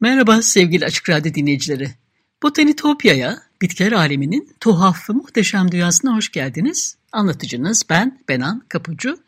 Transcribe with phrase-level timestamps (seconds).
[0.00, 1.90] Merhaba sevgili Açık Radyo dinleyicileri.
[2.42, 6.96] Botanitopya'ya, bitkiler aleminin tuhaf ve muhteşem dünyasına hoş geldiniz.
[7.12, 9.18] Anlatıcınız ben Benan Kapucu.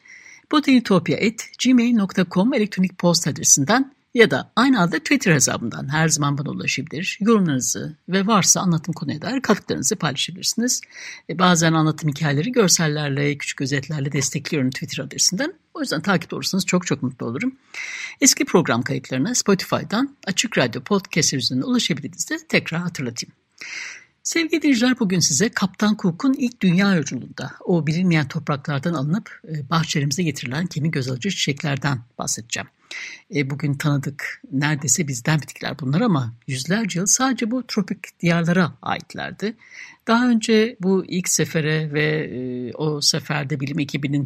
[0.53, 7.19] botanitopya.gmail.com elektronik posta adresinden ya da aynı adlı Twitter hesabından her zaman bana ulaşabilir.
[7.21, 10.81] Yorumlarınızı ve varsa anlatım konuya dair katkılarınızı paylaşabilirsiniz.
[11.31, 15.55] E, bazen anlatım hikayeleri görsellerle, küçük özetlerle destekliyorum Twitter adresinden.
[15.75, 17.53] O yüzden takip olursanız çok çok mutlu olurum.
[18.21, 23.33] Eski program kayıtlarına Spotify'dan Açık Radyo Podcast üzerinden ulaşabiliriz de tekrar hatırlatayım.
[24.23, 30.23] Sevgili dinleyiciler bugün size Kaptan Cook'un ilk dünya yolculuğunda o bilinmeyen topraklardan alınıp e, bahçelerimize
[30.23, 32.69] getirilen kimi göz alıcı çiçeklerden bahsedeceğim.
[33.35, 39.57] E, bugün tanıdık neredeyse bizden bitkiler bunlar ama yüzlerce yıl sadece bu tropik diyarlara aitlerdi.
[40.07, 44.25] Daha önce bu ilk sefere ve e, o seferde bilim ekibinin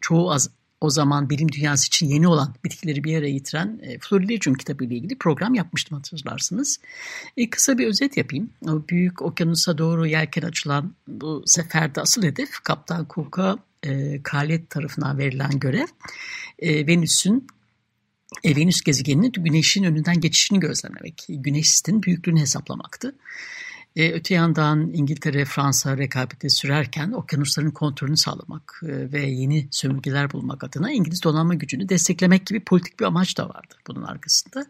[0.00, 4.56] çoğu az o zaman bilim dünyası için yeni olan bitkileri bir araya getiren e, Florilegium
[4.56, 6.80] kitabı ile ilgili program yapmıştım hatırlarsınız.
[7.36, 8.50] E, kısa bir özet yapayım.
[8.68, 15.18] O büyük okyanusa doğru yelken açılan bu seferde asıl hedef Kaptan Cook'a e, kraliyet tarafından
[15.18, 15.86] verilen görev
[16.58, 17.46] e, Venüs'ün
[18.44, 23.14] e, Venüs gezegeninin Güneş'in önünden geçişini gözlemlemek, Güneş sisteminin büyüklüğünü hesaplamaktı.
[23.96, 30.64] E, öte yandan İngiltere, Fransa rekabeti sürerken okyanusların kontrolünü sağlamak e, ve yeni sömürgeler bulmak
[30.64, 34.66] adına İngiliz donanma gücünü desteklemek gibi politik bir amaç da vardı bunun arkasında.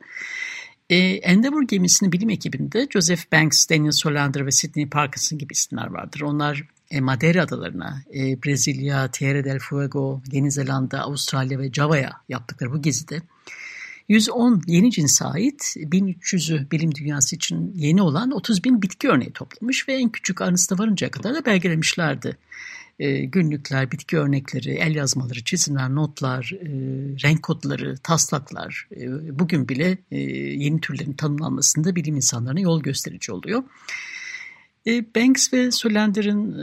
[0.90, 6.20] E, Endeavour gemisinin bilim ekibinde Joseph Banks, Daniel Solander ve Sidney Parkinson gibi isimler vardır.
[6.20, 12.72] Onlar e, Madeira adalarına, e, Brezilya, Tierra del Fuego, Yeni Zelanda, Avustralya ve Java'ya yaptıkları
[12.72, 13.22] bu gezide
[14.08, 19.88] 110 yeni cinse ait 1300'ü bilim dünyası için yeni olan 30 bin bitki örneği toplamış
[19.88, 22.36] ve en küçük ayrıntısına varıncaya kadar da belgelemişlerdi.
[22.98, 26.68] E, günlükler, bitki örnekleri, el yazmaları, çizimler, notlar, e,
[27.22, 30.20] renk kodları, taslaklar e, bugün bile e,
[30.64, 33.62] yeni türlerin tanımlanmasında bilim insanlarına yol gösterici oluyor.
[34.86, 36.58] E, Banks ve Solander'ın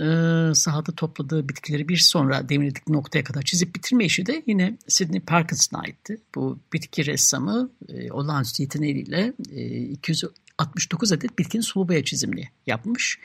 [0.52, 5.20] e, sahada topladığı bitkileri bir sonra demirledik noktaya kadar çizip bitirme işi de yine Sidney
[5.20, 6.18] Parkinson'a aitti.
[6.36, 13.20] Bu bitki ressamı e, olağanüstü yeteneğiyle e, 269 adet bitkinin sulu boya çizimini yapmış.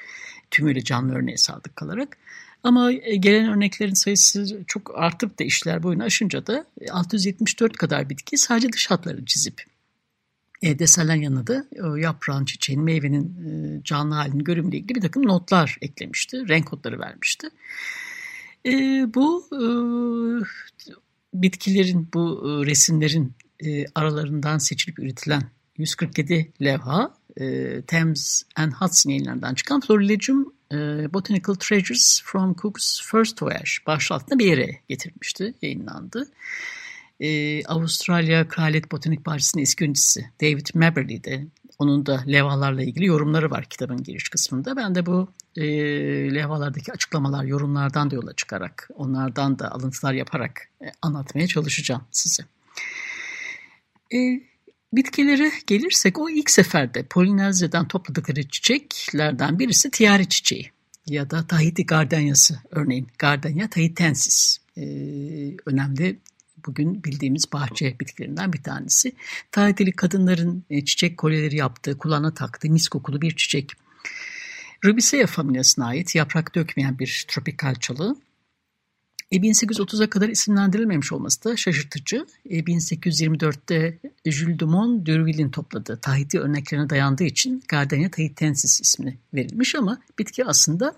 [0.51, 2.19] Tümüyle canlı örneğe sadık kalarak.
[2.63, 8.39] Ama e, gelen örneklerin sayısı çok artıp da işler boyunu aşınca da 674 kadar bitki
[8.39, 9.76] sadece dış hatları çizip
[10.63, 15.27] e, desenler yanına da e, yaprağın, çiçeğin, meyvenin e, canlı halini görümüyle ilgili bir takım
[15.27, 16.49] notlar eklemişti.
[16.49, 17.49] Renk kodları vermişti.
[18.67, 18.71] E,
[19.15, 19.63] bu e,
[21.35, 23.33] bitkilerin, bu e, resimlerin
[23.65, 25.43] e, aralarından seçilip üretilen
[25.79, 30.77] 147 levha e, Thames and Hudson yayınlarından çıkan Florilegium e,
[31.15, 36.86] Botanical Treasures from Cook's First Voyage başlığı bir yere getirilmişti, yayınlandı e,
[37.67, 41.21] Avustralya Kraliyet Botanik Bahçesi'nin eski yöneticisi David Maberly
[41.79, 44.77] onun da levhalarla ilgili yorumları var kitabın giriş kısmında.
[44.77, 45.65] Ben de bu e,
[46.35, 52.43] levhalardaki açıklamalar, yorumlardan da yola çıkarak, onlardan da alıntılar yaparak e, anlatmaya çalışacağım size.
[54.15, 54.19] E,
[54.93, 60.71] bitkilere gelirsek o ilk seferde Polinezya'dan topladıkları çiçeklerden birisi tiare çiçeği
[61.07, 64.59] ya da Tahiti gardanyası örneğin Gardania tahitensis.
[64.77, 64.83] E,
[65.67, 66.19] önemli
[66.67, 69.13] bugün bildiğimiz bahçe bitkilerinden bir tanesi.
[69.53, 73.73] Tahitili kadınların e, çiçek kolyeleri yaptığı, kulağına taktığı mis kokulu bir çiçek.
[74.85, 78.17] Rubiceae familyasına ait yaprak dökmeyen bir tropikal çalı.
[79.33, 82.27] E, 1830'a kadar isimlendirilmemiş olması da şaşırtıcı.
[82.51, 89.99] E, 1824'te Jules Dumont d'Urville'in topladığı Tahiti örneklerine dayandığı için Gardenia tahitensis ismini verilmiş ama
[90.19, 90.95] bitki aslında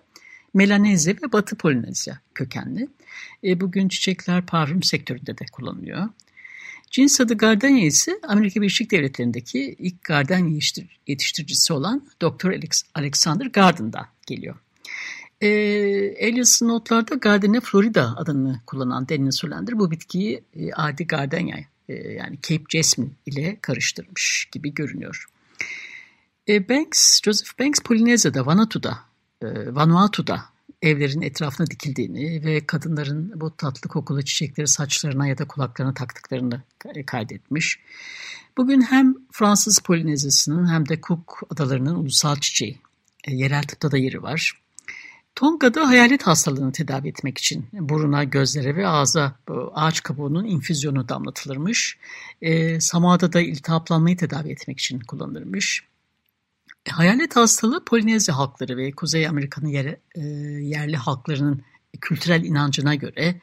[0.55, 2.89] Melanezya ve Batı Polinezya kökenli.
[3.45, 6.09] E, bugün çiçekler parfüm sektöründe de kullanılıyor.
[6.91, 10.61] Cins adı Gardenia ise Amerika Birleşik Devletleri'ndeki ilk gardenya
[11.07, 12.53] yetiştiricisi olan Dr.
[12.95, 14.57] Alexander Garden'dan geliyor.
[15.41, 21.59] E, Elias notlarda Gardenia florida adını kullanan Daniel Solander bu bitkiyi e, adi gardenia
[21.89, 25.27] e, yani Cape Jasmine ile karıştırmış gibi görünüyor.
[26.49, 28.99] E, Banks, Joseph Banks Polinezya'da, Vanuatu'da,
[29.43, 30.45] Vanuatu'da
[30.83, 36.63] evlerin etrafına dikildiğini ve kadınların bu tatlı kokulu çiçekleri saçlarına ya da kulaklarına taktıklarını
[37.07, 37.79] kaydetmiş.
[38.57, 42.79] Bugün hem Fransız Polinezyası'nın hem de Cook adalarının ulusal çiçeği.
[43.25, 44.63] E, yerel tıpta da yeri var.
[45.35, 49.35] Tonga'da hayalet hastalığını tedavi etmek için buruna, gözlere ve ağza
[49.75, 51.99] ağaç kabuğunun infüzyonu damlatılırmış.
[52.43, 55.85] E, Samoa'da da iltihaplanmayı tedavi etmek için kullanılırmış.
[56.89, 60.21] Hayalet hastalığı Polinezya halkları ve Kuzey Amerika'nın yer, e,
[60.63, 61.63] yerli halklarının
[62.01, 63.41] kültürel inancına göre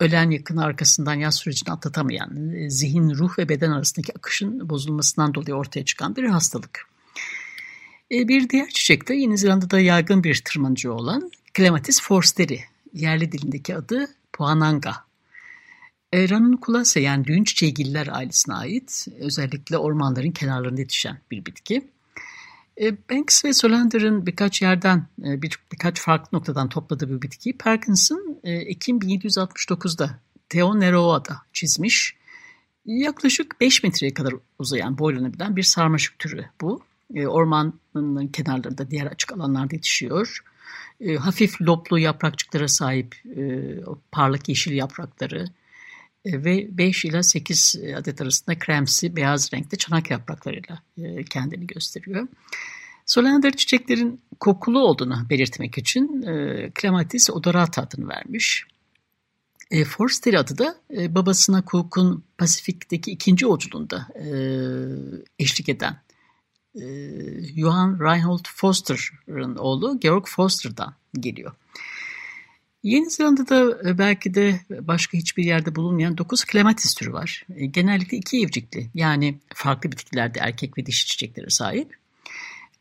[0.00, 5.54] ölen yakın arkasından yaz sürecini atlatamayan, e, zihin, ruh ve beden arasındaki akışın bozulmasından dolayı
[5.54, 6.88] ortaya çıkan bir hastalık.
[8.12, 12.60] E, bir diğer çiçek de Yeni Zelanda'da yaygın bir tırmancı olan Clematis forsteri.
[12.92, 15.04] Yerli dilindeki adı Puananga.
[16.12, 21.90] E, Ranunculase yani düğün çiçeğigiller ailesine ait özellikle ormanların kenarlarında yetişen bir bitki.
[22.80, 28.98] E, Banks ve Solander'ın birkaç yerden, bir, birkaç farklı noktadan topladığı bu bitkiyi Parkinson Ekim
[28.98, 30.18] 1769'da
[30.48, 32.16] Teoneroa'da çizmiş.
[32.86, 36.80] Yaklaşık 5 metreye kadar uzayan, boylanabilen bir sarmaşık türü bu.
[37.14, 40.44] E, ormanın kenarlarında diğer açık alanlarda yetişiyor.
[41.00, 43.74] E, hafif loplu yaprakçıklara sahip e,
[44.12, 45.44] parlak yeşil yaprakları
[46.26, 50.82] ve 5 ila 8 adet arasında kremsi beyaz renkte çanak yapraklarıyla
[51.30, 52.28] kendini gösteriyor.
[53.06, 58.66] Soleander çiçeklerin kokulu olduğunu belirtmek için e, Clematis odorata adını vermiş.
[59.70, 64.24] E, Forster adı da e, babasına Cook'un Pasifik'teki ikinci yolculuğunda e,
[65.38, 65.96] eşlik eden
[66.74, 66.84] e,
[67.56, 71.52] Johann Reinhold Foster'ın oğlu Georg Foster'dan geliyor.
[72.82, 77.46] Yeni Zelanda'da e, belki de başka hiçbir yerde bulunmayan 9 klematis türü var.
[77.56, 82.00] E, genellikle iki evcikli yani farklı bitkilerde erkek ve dişi çiçeklere sahip.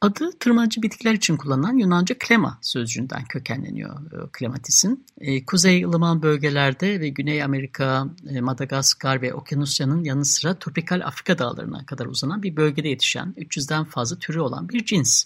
[0.01, 5.05] Adı tırmanıcı bitkiler için kullanılan Yunanca klema sözcüğünden kökenleniyor klematis'in.
[5.21, 8.07] E, kuzey ılıman bölgelerde ve Güney Amerika,
[8.41, 14.19] Madagaskar ve Okyanusya'nın yanı sıra tropikal Afrika dağlarına kadar uzanan bir bölgede yetişen 300'den fazla
[14.19, 15.25] türü olan bir cins.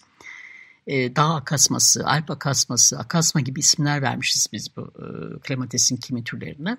[0.87, 4.91] E, dağ akasması, alp akasması, akasma gibi isimler vermişiz biz bu
[5.43, 6.77] klematis'in kimi türlerine.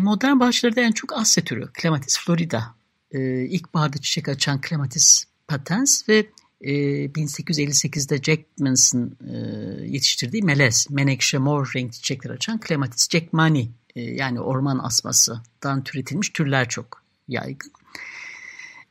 [0.00, 2.74] modern bahçelerde en çok Asya türü, Clematis florida.
[3.10, 6.26] E, ilkbaharda çiçek açan Clematis patens ve
[6.62, 9.36] 1858'de e, Jack Mans'ın e,
[9.86, 16.68] yetiştirdiği melez, menekşe mor renkli çiçekler açan Clematis jackmani e, yani orman asmasından türetilmiş türler
[16.68, 17.72] çok yaygın.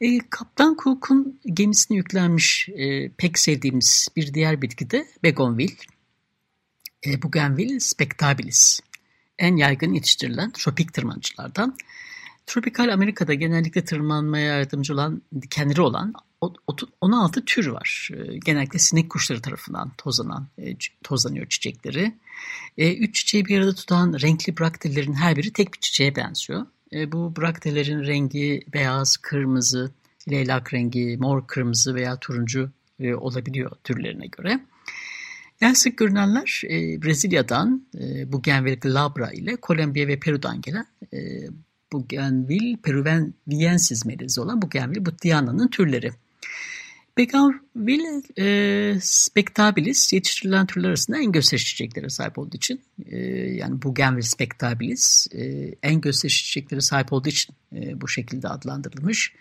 [0.01, 5.71] E, Kaptan Cook'un gemisine yüklenmiş e, pek sevdiğimiz bir diğer bitki de begonvil.
[7.05, 8.79] E, Bougainville spectabilis.
[9.39, 11.77] En yaygın yetiştirilen tropik tırmancılardan.
[12.45, 16.13] Tropikal Amerika'da genellikle tırmanmaya yardımcı olan dikenleri olan
[17.01, 18.09] 16 tür var.
[18.13, 22.15] Ee, genellikle sinek kuşları tarafından tozanan, e, tozlanıyor çiçekleri.
[22.77, 26.65] E, üç çiçeği bir arada tutan renkli braktelerin her biri tek bir çiçeğe benziyor.
[26.93, 29.91] E, bu braktelerin rengi beyaz, kırmızı,
[30.31, 32.69] leylak rengi, mor, kırmızı veya turuncu
[33.17, 34.59] olabiliyor türlerine göre.
[35.61, 36.61] En sık görünenler
[37.03, 37.87] Brezilya'dan
[38.25, 40.85] Bougainville glabra ile Kolombiya ve Peru'dan gelen
[41.93, 46.11] Bougainville peruviensis melezi olan Bougainville butiana'nın türleri.
[47.21, 53.17] Bougainville e, spectabilis yetiştirilen türler arasında en gösteriş çiçeklere sahip olduğu için e,
[53.55, 59.33] yani Bougainville spectabilis e, en gösteriş çiçeklere sahip olduğu için e, bu şekilde adlandırılmış.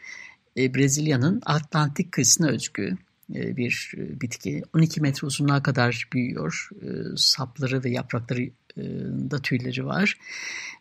[0.56, 2.96] E, Brezilya'nın Atlantik kıyısına özgü
[3.34, 4.62] e, bir e, bitki.
[4.75, 6.68] 12 metre uzunluğa kadar büyüyor.
[6.82, 8.42] E, sapları ve yaprakları
[8.76, 8.82] e,
[9.30, 10.18] da tüyleri var.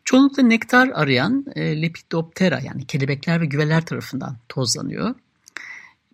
[0.03, 5.15] Çoğunlukla nektar arayan e, Lepidoptera yani kelebekler ve güveler tarafından tozlanıyor.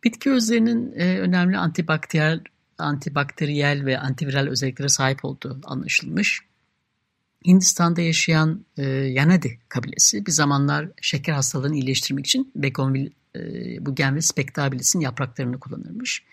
[0.06, 2.40] Bitki özlerinin e, önemli antibakteriyel,
[2.78, 6.42] antibakteriyel ve antiviral özelliklere sahip olduğu anlaşılmış.
[7.48, 13.40] Hindistan'da yaşayan e, Yanadi kabilesi bir zamanlar şeker hastalığını iyileştirmek için Begonvil, e,
[13.86, 16.24] Bougainville spectabilis'in yapraklarını kullanırmış.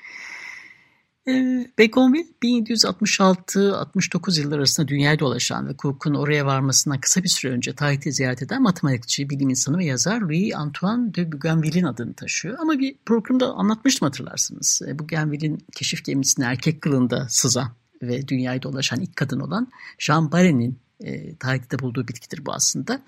[1.29, 1.33] E,
[1.79, 8.12] Begonville 1766-69 yıllar arasında dünyaya dolaşan ve Cook'un oraya varmasından kısa bir süre önce Tahiti
[8.12, 12.59] ziyaret eden matematikçi, bilim insanı ve yazar Louis Antoine de Bougainville'in adını taşıyor.
[12.59, 14.83] Ama bir programda anlatmıştım hatırlarsınız.
[14.88, 20.79] E, Bougainville'in keşif gemisine erkek kılığında sızan ve dünyayı dolaşan ilk kadın olan Jean Baren'in
[21.00, 23.02] e, Tahiti'de bulduğu bitkidir bu aslında.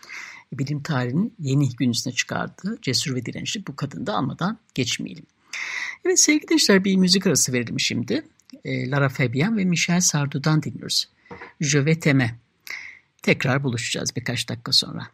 [0.53, 5.27] Bilim tarihini yeni gün çıkardığı cesur ve dirençli bu kadını da almadan geçmeyelim.
[6.05, 8.23] Evet sevgili dinleyiciler bir müzik arası verelim şimdi.
[8.65, 11.09] E, Lara Fabian ve Michel Sardou'dan dinliyoruz.
[11.61, 11.99] Je vais.
[13.23, 15.07] Tekrar buluşacağız birkaç dakika sonra.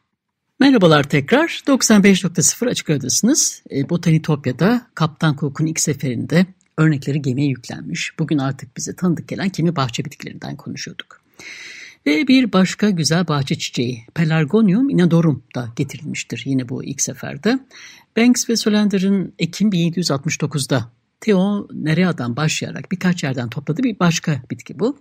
[0.61, 1.62] Merhabalar tekrar.
[1.66, 3.62] 95.0 Açık Radyo'dasınız.
[3.70, 8.18] E, Botanitopya'da Kaptan Cook'un ilk seferinde örnekleri gemiye yüklenmiş.
[8.18, 11.20] Bugün artık bize tanıdık gelen kimi bahçe bitkilerinden konuşuyorduk.
[12.06, 17.59] Ve bir başka güzel bahçe çiçeği Pelargonium inadorum da getirilmiştir yine bu ilk seferde.
[18.17, 20.90] Banks ve Solander'ın Ekim 1769'da
[21.21, 24.99] Theo Nerea'dan başlayarak birkaç yerden topladığı bir başka bitki bu.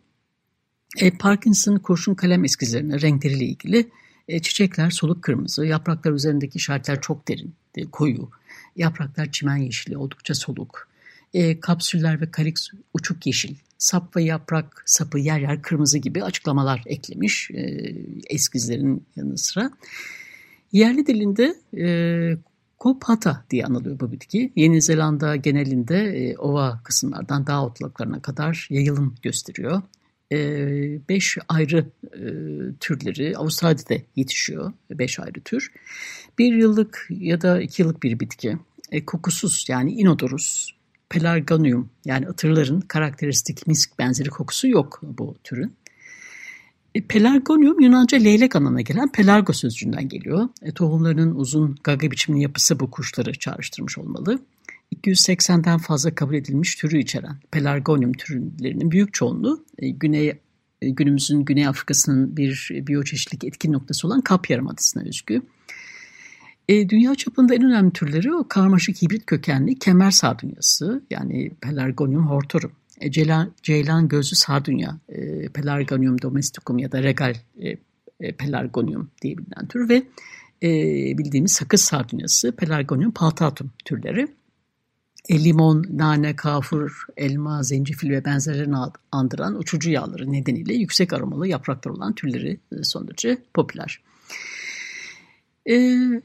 [0.98, 3.90] E, Parkinson kurşun kalem eskizlerine renkleriyle ilgili
[4.28, 8.30] e, çiçekler soluk kırmızı, yapraklar üzerindeki işaretler çok derin, e, koyu.
[8.76, 10.88] Yapraklar çimen yeşili, oldukça soluk.
[11.34, 13.56] E, kapsüller ve kaliks uçuk yeşil.
[13.78, 17.96] Sap ve yaprak sapı yer yer kırmızı gibi açıklamalar eklemiş e,
[18.30, 19.72] eskizlerin yanı sıra.
[20.72, 21.88] Yerli dilinde e,
[22.80, 24.52] Kopata diye anılıyor bu bitki.
[24.56, 29.82] Yeni Zelanda genelinde e, ova kısımlardan dağ otlaklarına kadar yayılım gösteriyor.
[30.32, 32.22] Ee, beş ayrı e,
[32.80, 34.74] türleri Avustralya'da yetişiyor.
[34.92, 35.72] Beş ayrı tür.
[36.40, 38.58] Bir yıllık ya da iki yıllık bir bitki.
[38.92, 40.70] E, kokusuz yani inodorus,
[41.10, 45.74] pelargonium yani ıtırların karakteristik misk benzeri kokusu yok bu türün.
[46.96, 50.50] E, pelargonium Yunanca leylek anlamına gelen pelargo sözcüğünden geliyor.
[50.62, 54.40] E, tohumlarının uzun gaga biçimli yapısı bu kuşları çağrıştırmış olmalı.
[54.96, 60.30] 280'den fazla kabul edilmiş türü içeren Pelargonium türlerinin büyük çoğunluğu e, Güney
[60.82, 65.42] e, günümüzün Güney Afrika'sının bir biyoçeşitlik etkin noktası olan Kap Yarımadası'na özgü.
[66.70, 72.72] E, dünya çapında en önemli türleri o karmaşık hibrit kökenli kemer sardunyası yani Pelargonium hortorum.
[73.00, 77.78] E, ceylan, ceylan gözlü sardunya, e, Pelargonium domesticum ya da regal e,
[78.20, 80.04] e, Pelargonium diye bilinen tür ve
[80.64, 80.70] e,
[81.18, 84.28] bildiğimiz sakız sardunyası Pelargonium paltatum türleri.
[85.30, 88.76] E, limon, nane, kafur, elma, zencefil ve benzerlerini
[89.12, 94.02] andıran uçucu yağları nedeniyle yüksek aromalı yapraklar olan türleri e, son derece popüler.
[95.66, 95.76] E,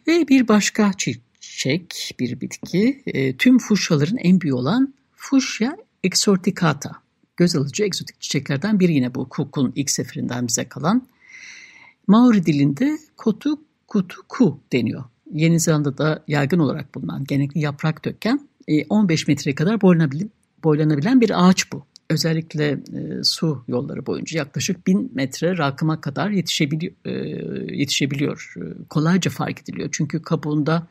[0.06, 6.92] ve bir başka çiçek, bir bitki, e, tüm fuşyaların en büyüğü olan Fuchsia exoticata.
[7.36, 11.08] Göz alıcı egzotik çiçeklerden biri yine bu Cook'un ilk seferinden bize kalan.
[12.06, 15.04] Maori dilinde kotu kutu ku deniyor.
[15.32, 18.48] Yeni Zelanda'da yaygın olarak bulunan genellikle yaprak döken
[18.88, 19.80] 15 e, metreye kadar
[20.64, 21.86] boylanabilen bir ağaç bu.
[22.10, 27.10] Özellikle e, su yolları boyunca yaklaşık 1000 metre rakıma kadar yetişebiliyor, e,
[27.76, 28.54] yetişebiliyor.
[28.56, 29.88] E, kolayca fark ediliyor.
[29.92, 30.86] Çünkü kabuğunda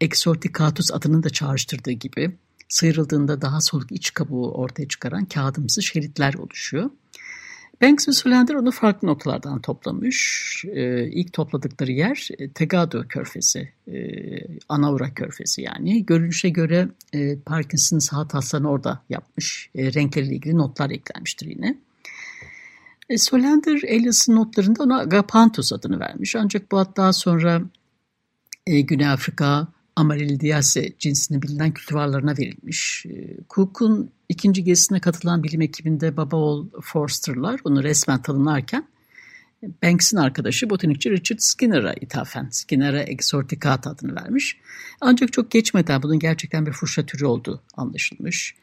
[0.00, 2.36] Exorticatus adının da çağrıştırdığı gibi
[2.68, 6.90] sıyrıldığında daha soluk iç kabuğu ortaya çıkaran kağıdımsı şeritler oluşuyor.
[7.82, 10.64] Banks ve Solander onu farklı noktalardan toplamış.
[10.68, 13.98] Ee, ilk topladıkları yer e, Tegado Körfezi, e,
[14.68, 16.06] Anaura Körfezi yani.
[16.06, 19.70] Görünüşe göre e, Parkinson saat hastanı orada yapmış.
[19.74, 21.78] E, renkleriyle ilgili notlar eklenmiştir yine.
[23.08, 26.36] E, Solander Elias'ın notlarında ona Agapanthus adını vermiş.
[26.36, 27.62] Ancak bu ad daha sonra
[28.66, 33.06] e, Güney Afrika, Amaryllidaceae cinsinin bilinen kültivarlarına verilmiş.
[33.06, 38.88] Ee, Cook'un ikinci gezisine katılan bilim ekibinde baba oğul Forster'lar onu resmen tanımlarken
[39.82, 44.56] Banks'in arkadaşı botanikçi Richard Skinner'a ithafen Skinner'a Exorticata adını vermiş.
[45.00, 48.54] Ancak çok geçmeden bunun gerçekten bir fırça türü olduğu anlaşılmış.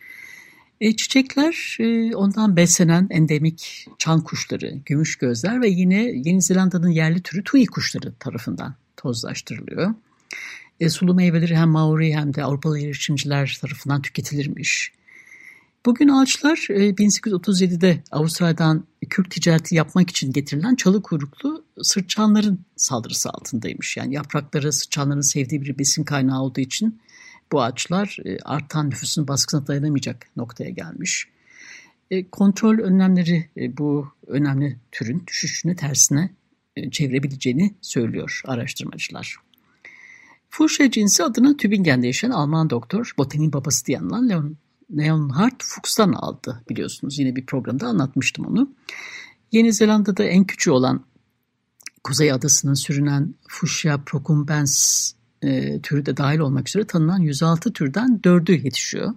[0.82, 7.22] E, çiçekler e, ondan beslenen endemik çan kuşları, gümüş gözler ve yine Yeni Zelanda'nın yerli
[7.22, 9.94] türü tui kuşları tarafından tozlaştırılıyor.
[10.80, 14.92] E, sulu meyveleri hem Maori hem de Avrupalı erişimciler tarafından tüketilirmiş.
[15.86, 23.98] Bugün ağaçlar e, 1837'de Avustralya'dan kürk ticareti yapmak için getirilen çalı kuyruklu sırçanların saldırısı altındaymış.
[23.98, 27.01] Yani yaprakları sırçanların sevdiği bir besin kaynağı olduğu için
[27.51, 31.27] bu ağaçlar e, artan nüfusun baskısına dayanamayacak noktaya gelmiş.
[32.12, 36.30] E, kontrol önlemleri e, bu önemli türün düşüşünü tersine
[36.75, 39.36] e, çevirebileceğini söylüyor araştırmacılar.
[40.55, 44.57] Fuchsia cinsi adını Tübingen'de yaşayan Alman doktor, botaniğin babası diye anılan Leon,
[44.98, 47.19] Leonhard Fuchs'tan aldı biliyorsunuz.
[47.19, 48.72] Yine bir programda anlatmıştım onu.
[49.51, 51.05] Yeni Zelanda'da en küçüğü olan
[52.03, 58.63] Kuzey Adası'nın sürünen Fuchsia procumbens e, türü de dahil olmak üzere tanınan 106 türden 4'ü
[58.63, 59.13] yetişiyor.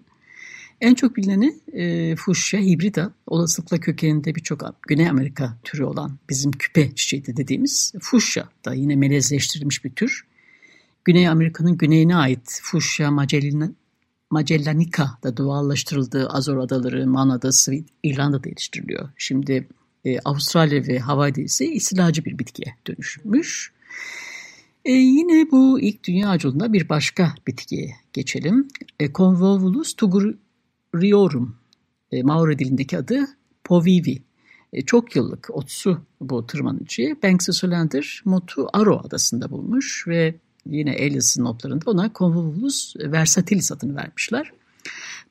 [0.81, 6.95] En çok bilineni e, Fuchsia hibrida, olasılıkla kökeninde birçok Güney Amerika türü olan bizim küpe
[6.95, 10.27] çiçeği dediğimiz Fuchsia da yine melezleştirilmiş bir tür.
[11.07, 13.11] Güney Amerika'nın güneyine ait Fuchsia
[14.31, 19.09] Magellanica da doğallaştırıldığı Azor Adaları, Man Adası ve İrlanda'da yetiştiriliyor.
[19.17, 19.69] Şimdi
[20.05, 23.73] e, Avustralya ve Hawaii'de ise istilacı bir bitkiye dönüşmüş.
[24.85, 28.69] E, yine bu ilk dünya ağacılığında bir başka bitkiye geçelim.
[29.01, 31.57] E, Convolvulus tuguriorum,
[32.13, 33.27] e, Maori dilindeki adı
[33.65, 34.23] Povivi.
[34.73, 40.35] E, çok yıllık otsu bu tırmanıcıyı Banksy Solander Motu Aro adasında bulmuş ve
[40.71, 44.53] yine Elias'ın notlarında ona Convolvulus versatilis adını vermişler.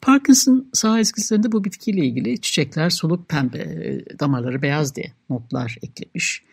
[0.01, 6.43] Parkinson sağ ezgislerinde bu bitkiyle ilgili çiçekler soluk pembe, e, damarları beyaz diye notlar eklemiş.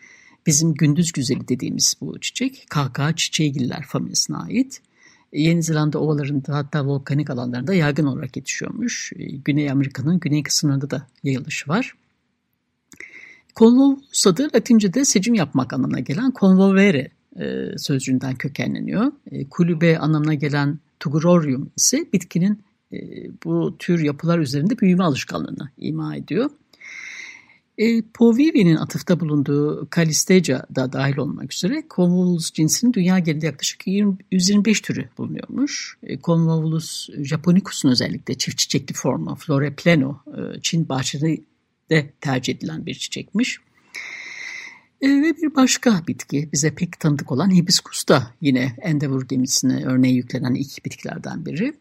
[0.47, 4.81] Bizim gündüz güzeli dediğimiz bu çiçek kahkaha çiçeğigiller familyasına ait.
[5.33, 9.13] Yeni Zelanda ovalarında hatta volkanik alanlarında yaygın olarak yetişiyormuş.
[9.15, 11.93] E, Güney Amerika'nın güney kısımlarında da yayılışı var.
[13.55, 19.11] Convolvulus adı Latince'de secim yapmak anlamına gelen convolvere e, sözcüğünden kökenleniyor.
[19.31, 22.63] E, kulübe anlamına gelen tugurorium ise bitkinin
[22.93, 22.97] e,
[23.43, 26.49] bu tür yapılar üzerinde büyüme alışkanlığını ima ediyor.
[27.77, 34.17] E, Povivi'nin atıfta bulunduğu Calisteja da dahil olmak üzere Convolvulus cinsinin dünya genelinde yaklaşık 20,
[34.31, 35.97] 125 türü bulunuyormuş.
[36.03, 42.93] E, Convolvulus japonicus'un özellikle çift çiçekli formu Flore pleno e, Çin bahçelerinde tercih edilen bir
[42.93, 43.59] çiçekmiş.
[45.03, 50.15] E, ve bir başka bitki bize pek tanıdık olan hibiskus da yine Endeavour gemisine örneği
[50.15, 51.73] yüklenen ilk bitkilerden biri.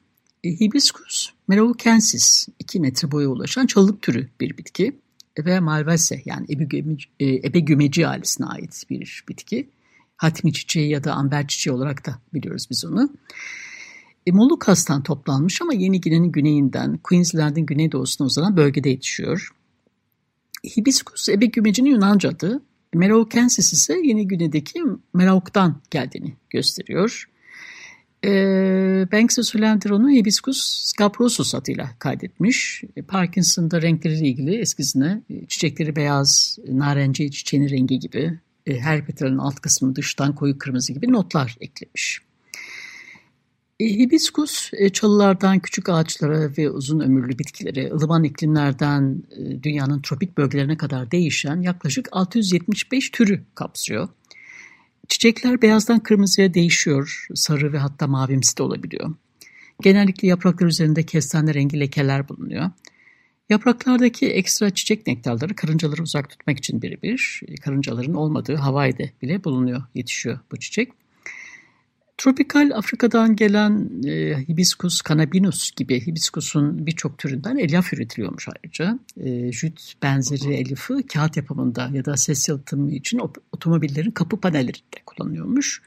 [0.45, 4.97] E, hibiskus Merokensis 2 metre boya ulaşan çalılık türü bir bitki
[5.39, 9.69] ve malvase yani ebegümeci, e, ebegümeci ailesine ait bir bitki.
[10.17, 13.13] Hatmi çiçeği ya da amber çiçeği olarak da biliyoruz biz onu.
[14.27, 19.49] E, Molukas'tan toplanmış ama Yeni Gine'nin güneyinden Queensland'in güneydoğusuna uzanan bölgede yetişiyor.
[20.77, 22.63] Hibiskus ebegümecinin Yunanca adı.
[22.95, 24.81] Meraukensis ise Yeni Gine'deki
[25.15, 27.29] Merauk'tan geldiğini gösteriyor.
[28.25, 28.31] E,
[29.13, 32.83] Banksy Solander onu Hibiscus scaprosus adıyla kaydetmiş.
[32.97, 39.39] E, Parkinson'da renkleriyle ilgili eskizine e, çiçekleri beyaz, narenci çiçeğinin rengi gibi, e, her petalın
[39.39, 42.21] alt kısmı dıştan koyu kırmızı gibi notlar eklemiş.
[43.83, 50.39] E, hibiskus e, çalılardan küçük ağaçlara ve uzun ömürlü bitkilere, ılıman iklimlerden e, dünyanın tropik
[50.39, 54.09] bölgelerine kadar değişen yaklaşık 675 türü kapsıyor.
[55.09, 59.15] Çiçekler beyazdan kırmızıya değişiyor, sarı ve hatta mavimsi de olabiliyor.
[59.83, 62.71] Genellikle yapraklar üzerinde kestane rengi lekeler bulunuyor.
[63.51, 67.41] Yapraklardaki ekstra çiçek nektarları karıncaları uzak tutmak için birebir.
[67.63, 71.02] Karıncaların olmadığı Hawaii'de bile bulunuyor, yetişiyor bu çiçek.
[72.19, 78.99] Tropikal Afrika'dan gelen e, hibiskus cannabinus gibi hibiskusun birçok türünden elyaf üretiliyormuş ayrıca.
[79.17, 83.21] E, jüt benzeri elyafı kağıt yapımında ya da ses yalıtımı için
[83.53, 85.83] otomobillerin kapı panellerinde kullanılıyormuş.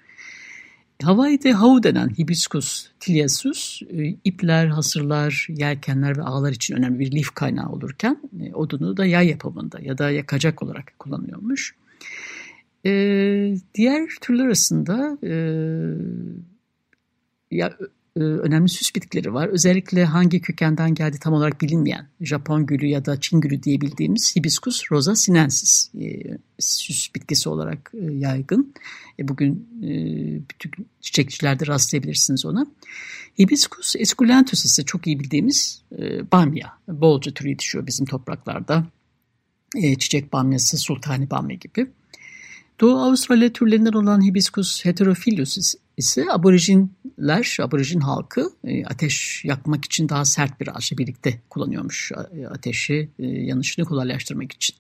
[1.04, 7.32] Hawaii'de hau denen hibiskus tiliasus e, ipler, hasırlar, yelkenler ve ağlar için önemli bir lif
[7.32, 11.76] kaynağı olurken e, odunu da yay yapımında ya da yakacak olarak kullanıyormuş.
[12.86, 15.34] Ee, diğer türler arasında e,
[17.52, 17.78] ya
[18.18, 19.48] e, önemli süs bitkileri var.
[19.48, 24.92] Özellikle hangi kökenden geldiği tam olarak bilinmeyen Japon gülü ya da Çin gülü diyebildiğimiz Hibiscus
[24.92, 28.74] rosa sinensis e, süs bitkisi olarak e, yaygın.
[29.20, 29.90] E, bugün e,
[30.50, 32.66] bütün çiçekçilerde rastlayabilirsiniz ona.
[33.40, 36.74] Hibiscus esculentus ise çok iyi bildiğimiz e, bamya.
[36.88, 38.88] Bolca türü yetişiyor bizim topraklarda.
[39.78, 41.88] E, çiçek bamyası, sultani bamya gibi.
[42.82, 50.26] Doğu Avustralya türlerinden olan Hibiscus heterophyllus ise aborijinler, aborijin halkı e, ateş yakmak için daha
[50.26, 52.12] sert bir ağaçla birlikte kullanıyormuş
[52.50, 54.76] ateşi e, yanışını kolaylaştırmak için.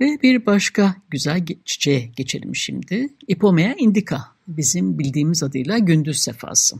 [0.00, 3.08] Ve bir başka güzel çiçeğe geçelim şimdi.
[3.28, 6.76] Ipomea indica, bizim bildiğimiz adıyla gündüz sefası.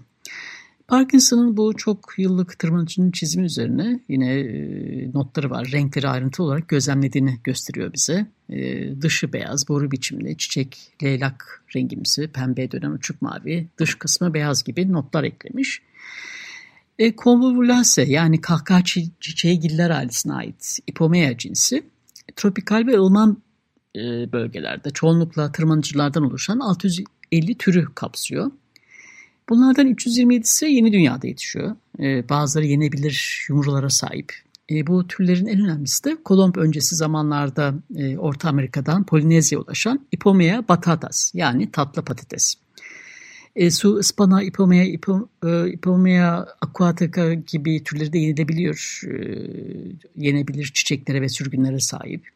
[0.88, 5.68] Parkinson'ın bu çok yıllık tırmanıcının çizimi üzerine yine e, notları var.
[5.72, 8.26] Renkleri ayrıntılı olarak gözlemlediğini gösteriyor bize.
[8.48, 14.64] E, dışı beyaz, boru biçimli, çiçek, leylak rengimsi, pembe dönen uçuk mavi, dış kısmı beyaz
[14.64, 15.82] gibi notlar eklemiş.
[16.98, 18.84] E, Convolvulaceae yani kahkaha
[19.20, 21.82] çiçeği giller ailesine ait Ipomea cinsi
[22.36, 23.42] tropikal ve ılıman
[23.96, 28.50] e, bölgelerde çoğunlukla tırmanıcılardan oluşan 650 türü kapsıyor.
[29.48, 31.76] Bunlardan 327'si yeni dünyada yetişiyor.
[32.00, 34.32] Ee, bazıları yenebilir yumrulara sahip.
[34.70, 40.68] E, bu türlerin en önemlisi de Kolomb öncesi zamanlarda e, Orta Amerika'dan Polinezya'ya ulaşan Ipomea
[40.68, 42.54] batatas yani tatlı patates.
[43.56, 49.00] E, su ıspana, Ipomea, Ipo, e, Ipomea aquatica gibi türleri de yenilebiliyor.
[49.06, 49.16] E,
[50.16, 52.28] yenebilir çiçeklere ve sürgünlere sahip.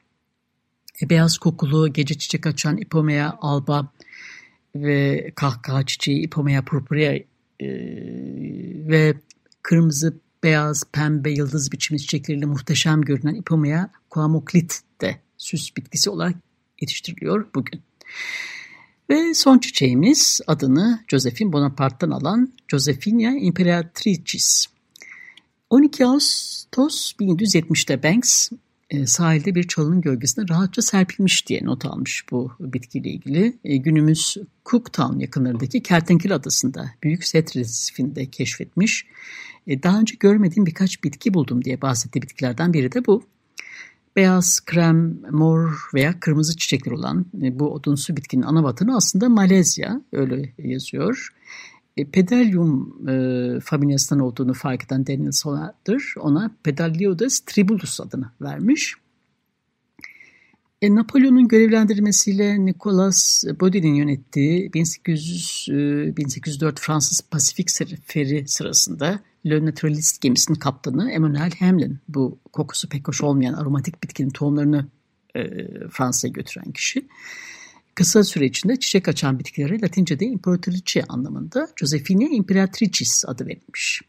[1.11, 3.93] Beyaz kokulu gece çiçek açan Ipomea alba
[4.75, 7.13] ve kahkaha çiçeği Ipomea purpurea
[7.61, 7.69] e,
[8.89, 9.15] ve
[9.63, 16.37] kırmızı, beyaz, pembe, yıldız biçimi çiçekleriyle muhteşem görünen Ipomea coamoclit de süs bitkisi olarak
[16.81, 17.83] yetiştiriliyor bugün.
[19.11, 24.67] Ve son çiçeğimiz adını Josephine Bonaparte'dan alan Josephinia imperatricis.
[25.71, 28.51] 12 Ağustos 1770'te Banks
[29.07, 33.59] sahilde bir çalının gölgesine rahatça serpilmiş diye not almış bu bitkiyle ilgili.
[33.65, 39.07] E, günümüz Cooktown yakınlarındaki Kertenkele Adası'nda Büyük Set Resifinde keşfetmiş.
[39.67, 43.23] E, daha önce görmediğim birkaç bitki buldum diye bahsettiği bitkilerden biri de bu.
[44.17, 50.53] Beyaz, krem, mor veya kırmızı çiçekler olan bu odunsu bitkinin ana vatanı aslında Malezya, öyle
[50.59, 51.35] yazıyor.
[51.97, 58.95] E, Pedalium e, familyasından olduğunu fark eden Daniel Solander ona Pedalioides tribulus adını vermiş.
[60.83, 70.21] E, Napolyon'un görevlendirmesiyle Nicolas Baudin'in yönettiği 1800, e, 1804 Fransız Pasifik Seferi sırasında Le Naturalist
[70.21, 74.87] gemisinin kaptanı Emmanuel Hamlin bu kokusu pek hoş olmayan aromatik bitkinin tohumlarını
[75.37, 75.49] e,
[75.91, 77.07] Fransa'ya götüren kişi.
[78.01, 84.01] Kısa süre içinde çiçek açan bitkilere Latince'de imperatrice anlamında Josephine Imperatricis adı verilmiş.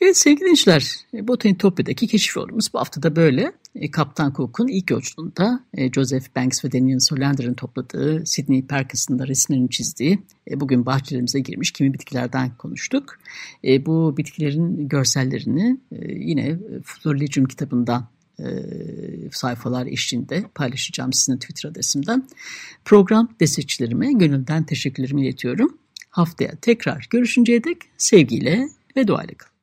[0.00, 3.52] Evet sevgili dinleyiciler, e, Botanitopya'daki keşif yolumuz bu hafta da böyle.
[3.74, 9.70] E, Kaptan Cook'un ilk yolculuğunda e, Joseph Banks ve Daniel Solander'ın topladığı, Sidney Parkinson'da resimlerini
[9.70, 10.18] çizdiği,
[10.54, 13.18] bugün bahçelerimize girmiş kimi bitkilerden konuştuk.
[13.64, 18.08] Bu bitkilerin görsellerini yine Florilegium kitabından
[19.32, 22.28] sayfalar eşliğinde paylaşacağım sizin Twitter adresimden.
[22.84, 25.78] Program destekçilerime gönülden teşekkürlerimi iletiyorum.
[26.10, 29.57] Haftaya tekrar görüşünceye dek sevgiyle ve duayla kalın.